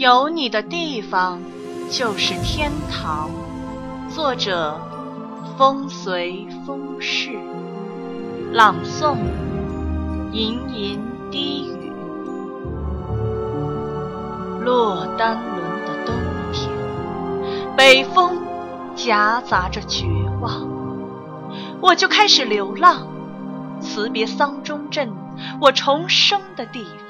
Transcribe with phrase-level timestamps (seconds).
[0.00, 1.42] 有你的地方
[1.90, 3.28] 就是天堂。
[4.08, 4.80] 作者：
[5.58, 7.38] 风随风逝，
[8.50, 9.18] 朗诵：
[10.32, 10.98] 吟吟
[11.30, 11.92] 低语。
[14.64, 16.14] 落单轮的冬
[16.50, 16.70] 天，
[17.76, 18.38] 北风
[18.96, 20.06] 夹杂着绝
[20.40, 20.66] 望，
[21.82, 23.06] 我就开始流浪，
[23.82, 25.12] 辞别桑中镇，
[25.60, 26.86] 我重生的地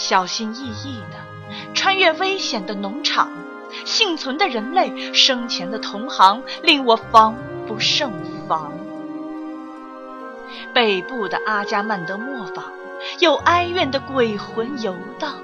[0.00, 3.30] 小心翼翼地穿越危险的农场，
[3.84, 7.36] 幸存的人类生前的同行令我防
[7.66, 8.10] 不胜
[8.48, 8.72] 防。
[10.72, 12.64] 北部的阿加曼德磨坊
[13.18, 15.34] 有哀怨的鬼魂游荡，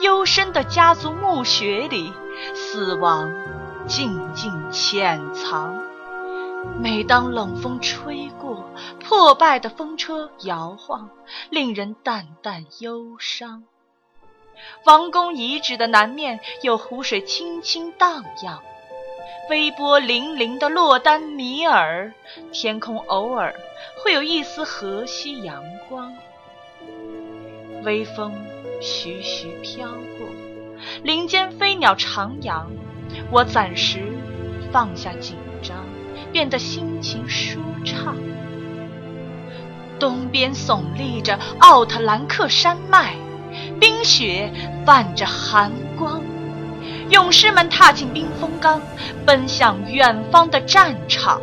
[0.00, 2.12] 幽深的家族墓穴里，
[2.54, 3.32] 死亡
[3.86, 5.80] 静静潜藏。
[6.78, 8.64] 每当冷风吹过，
[9.00, 11.10] 破败的风车摇晃，
[11.50, 13.64] 令人淡淡忧伤。
[14.84, 18.60] 王宫遗址的南面有湖水轻轻荡漾，
[19.50, 22.12] 微波粼粼的洛丹米尔，
[22.52, 23.54] 天空偶尔
[24.02, 26.14] 会有一丝和煦阳光。
[27.84, 28.32] 微风
[28.80, 30.28] 徐徐飘过，
[31.02, 32.66] 林间飞鸟徜徉，
[33.30, 34.12] 我暂时
[34.72, 35.76] 放下紧张。
[36.32, 38.16] 变得心情舒畅。
[40.00, 43.14] 东边耸立着奥特兰克山脉，
[43.78, 44.52] 冰雪
[44.84, 46.20] 泛着寒光。
[47.10, 48.80] 勇士们踏进冰封冈，
[49.26, 51.40] 奔向远方的战场。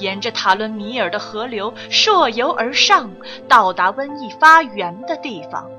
[0.00, 3.10] 沿着塔伦米尔的河流溯游而上，
[3.48, 5.70] 到达瘟疫发源的地方。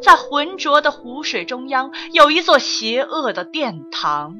[0.00, 4.36] 在浑浊的湖水中央，有一座邪恶的殿堂。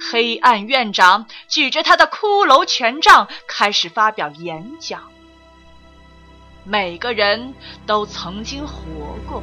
[0.00, 5.10] 黑暗院长举着他的骷髅权杖开始发表演讲。
[6.64, 7.54] 每个人
[7.86, 9.42] 都曾经活过，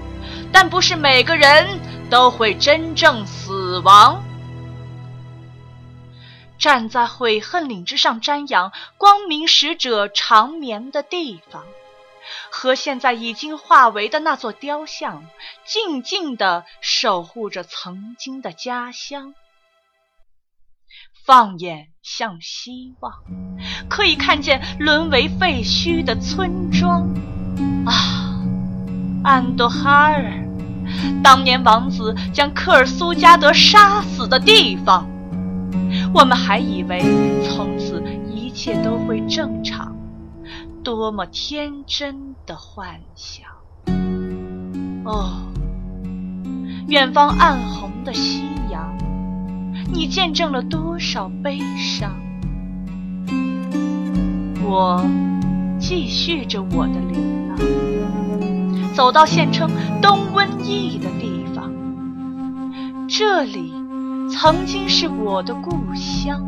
[0.52, 4.23] 但不是每个人都会真正死亡。
[6.58, 11.64] 站在悔恨岭之上瞻仰光明使者长眠的地方，
[12.49, 15.26] 和现在已经化为的那座雕像，
[15.65, 19.36] 静静地守护着曾经的家乡。
[21.25, 23.11] 放眼向西望，
[23.89, 27.09] 可以看见沦为废墟的村庄。
[27.83, 28.45] 啊，
[29.23, 30.47] 安多哈尔，
[31.23, 35.09] 当年王子将科尔苏加德杀死的地方。
[36.13, 37.02] 我们还以为
[37.43, 39.95] 从此一切都会正常，
[40.83, 43.47] 多么天真的幻想！
[45.05, 45.42] 哦，
[46.87, 48.64] 远方暗红的夕阳。
[49.92, 52.12] 你见证了多少悲伤？
[54.64, 55.06] 我
[55.80, 57.58] 继续着我的流浪，
[58.94, 59.70] 走到县称
[60.02, 61.72] 东瘟疫的地方。
[63.08, 63.72] 这里
[64.30, 66.42] 曾经是我的故乡，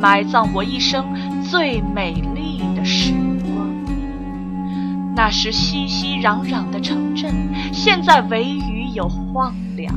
[0.00, 1.04] 埋葬我一生
[1.42, 3.12] 最美丽的时
[3.42, 3.66] 光。
[5.16, 7.32] 那时熙熙攘攘的城镇，
[7.72, 9.94] 现在唯余有荒凉。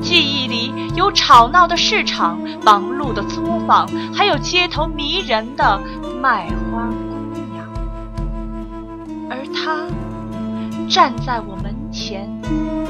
[0.00, 0.71] 记忆里
[1.02, 5.80] 有吵闹的市场、忙碌的作坊，还有街头迷人的
[6.22, 7.66] 卖花姑娘。
[9.28, 9.84] 而他
[10.88, 12.30] 站在我门前，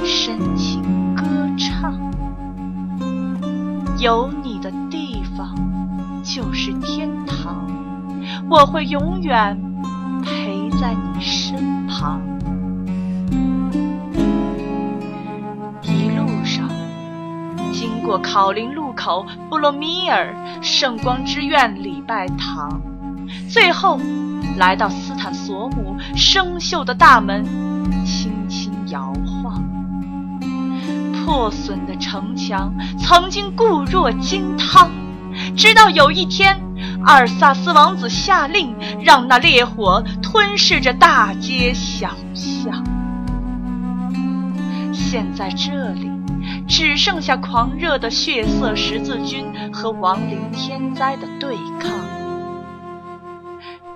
[0.05, 0.83] 深情
[1.17, 1.25] 歌
[1.57, 1.99] 唱
[3.99, 5.55] ：“有你的地方
[6.23, 7.67] 就是天堂，
[8.51, 9.59] 我会永远
[18.03, 22.81] 过考林路口、布罗米尔、圣光之院礼拜堂，
[23.49, 23.99] 最后
[24.59, 27.45] 来到斯坦索姆生锈的大门，
[28.05, 29.63] 轻轻摇晃。
[31.25, 34.91] 破损的城墙曾经固若金汤，
[35.57, 36.61] 直到有一天，
[37.07, 42.85] 阿尔萨斯王子下令让那烈火吞噬着大街小巷。
[44.93, 46.12] 现在这里。
[46.75, 51.93] 只剩下狂热的血色十字军和亡灵天灾的对抗。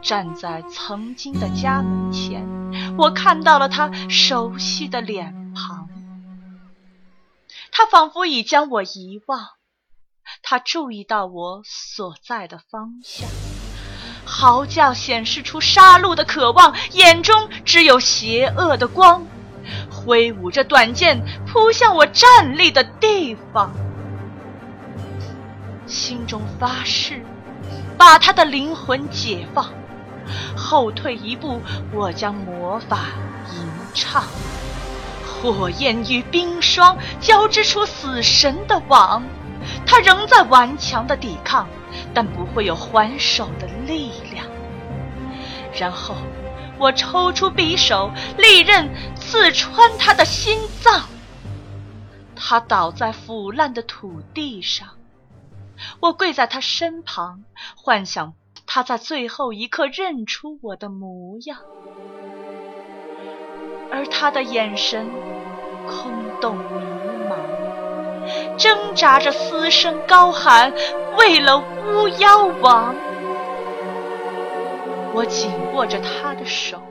[0.02, 2.46] 站在曾经的家门前，
[2.98, 5.88] 我看到了他熟悉的脸庞。
[7.72, 9.40] 他仿佛已将我遗忘。
[10.42, 13.26] 他注意到我所在的方向，
[14.26, 19.26] 嚎叫显示出杀戮的渴望，眼中只有邪恶的光。
[19.90, 23.72] 挥舞着短剑扑向我站立的地方，
[25.86, 27.22] 心中发誓
[27.96, 29.70] 把他的灵魂解放。
[30.56, 31.60] 后退一步，
[31.92, 32.98] 我将魔法
[33.54, 33.62] 吟
[33.94, 34.24] 唱，
[35.24, 39.22] 火焰与冰霜交织出死神的网，
[39.86, 41.68] 他仍在顽强的抵抗，
[42.12, 44.44] 但不会有还手的力量。
[45.78, 46.14] 然后，
[46.78, 51.02] 我抽出匕首，利刃刺穿他的心脏。
[52.34, 54.88] 他倒在腐烂的土地上，
[56.00, 57.44] 我跪在他身旁，
[57.76, 58.34] 幻想
[58.66, 61.58] 他在最后一刻认出我的模样，
[63.90, 65.10] 而他的眼神
[65.86, 66.64] 空洞迷
[67.28, 70.72] 茫，挣扎着嘶声高喊
[71.18, 72.94] ：“为了巫妖王！”
[75.14, 76.82] 我紧握着他的手，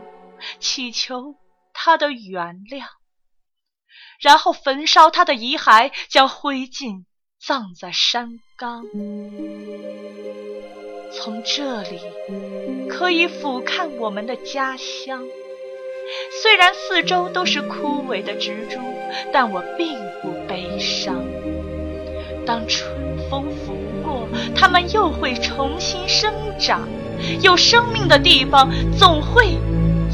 [0.59, 1.35] 祈求
[1.73, 2.85] 他的原谅，
[4.19, 7.05] 然后焚烧他的遗骸，将灰烬
[7.39, 8.83] 葬在山岗。
[11.11, 12.01] 从这里
[12.89, 15.23] 可以俯瞰我们的家乡，
[16.41, 18.79] 虽然四周都是枯萎的植株，
[19.31, 21.34] 但我并不悲伤。
[22.45, 22.87] 当春
[23.29, 26.87] 风拂过，它们又会重新生长。
[27.41, 29.57] 有生命的地方总会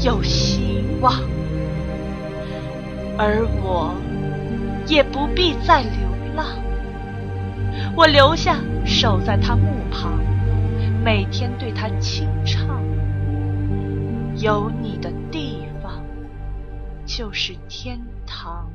[0.04, 1.12] 有希望，
[3.18, 3.92] 而我
[4.86, 5.90] 也不必再流
[6.36, 6.46] 浪。
[7.96, 8.56] 我留下，
[8.86, 10.18] 守在他墓旁，
[11.04, 12.80] 每天对他轻唱
[14.38, 16.02] ：“有你的地方
[17.04, 18.70] 就是天堂。”